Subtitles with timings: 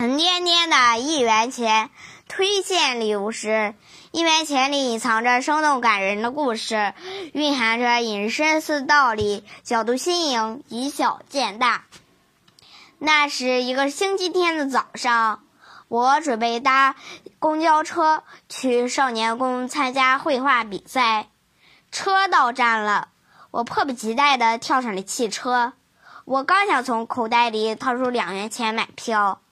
[0.00, 1.90] 沉甸甸的一元钱，
[2.26, 3.74] 推荐礼物时：
[4.12, 6.94] 一元钱里隐藏着生动感人的故事，
[7.34, 11.84] 蕴含着隐深思道理，角度新颖，以小见大。
[12.98, 15.42] 那是一个星期天的早上，
[15.88, 16.96] 我准备搭
[17.38, 21.28] 公交车去少年宫参加绘画比赛。
[21.92, 23.08] 车到站了，
[23.50, 25.74] 我迫不及待地跳上了汽车。
[26.24, 29.42] 我刚想从口袋里掏出两元钱买票。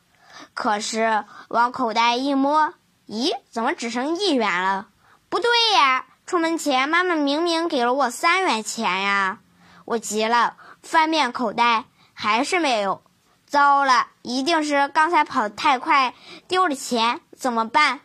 [0.55, 2.75] 可是往口袋一摸，
[3.07, 4.89] 咦，怎么只剩一元了？
[5.29, 6.07] 不对呀！
[6.27, 9.39] 出门前妈妈明明给了我三元钱呀！
[9.87, 13.03] 我急了，翻遍口袋还是没有。
[13.47, 16.15] 糟了，一定是刚才跑得太快
[16.47, 18.01] 丢了钱，怎么办？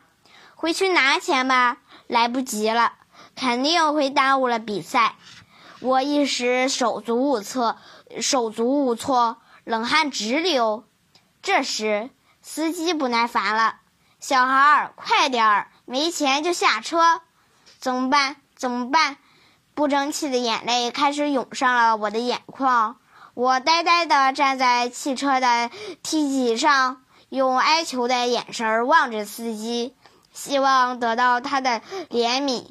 [0.55, 2.93] 回去拿钱吧，来不及了，
[3.35, 5.15] 肯定会耽误了比赛。
[5.81, 7.75] 我一时手足无措，
[8.21, 10.85] 手足无措，冷汗直流。
[11.41, 12.09] 这时。
[12.43, 13.77] 司机不耐烦了
[14.19, 17.21] ：“小孩儿，快点儿，没钱就下车，
[17.79, 18.35] 怎么办？
[18.55, 19.17] 怎么办？”
[19.73, 22.97] 不争气的眼泪开始涌上了我的眼眶。
[23.33, 25.71] 我呆呆地站在汽车的
[26.03, 29.95] 梯级上，用哀求的眼神望着司机，
[30.33, 32.67] 希望得到他的怜悯。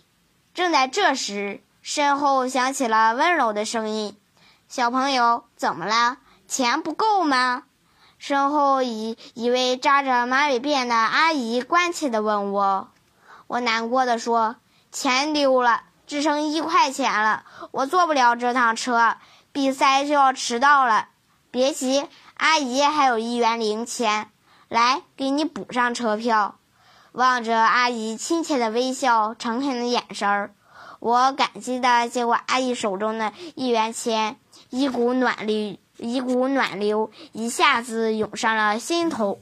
[0.54, 4.16] 正在这时，身后响起了温柔的声音
[4.68, 6.18] ：“小朋友，怎么了？
[6.46, 7.64] 钱不够吗？”
[8.22, 12.88] 身后一一位扎着马尾辫的阿姨关切地问我，
[13.48, 14.54] 我难过的说
[14.92, 19.16] ：“钱丢了，只剩一块钱了，我坐不了这趟车，
[19.50, 21.08] 比赛就要迟到了。”
[21.50, 22.06] 别急，
[22.36, 24.30] 阿姨还有一元零钱，
[24.68, 26.54] 来给你补上车票。
[27.10, 30.54] 望着阿姨亲切的微笑、诚恳的眼神儿，
[31.00, 34.38] 我感激地接过阿姨手中的一元钱，
[34.70, 35.76] 一股暖流。
[36.02, 39.40] 一股暖流一下子涌上了心头。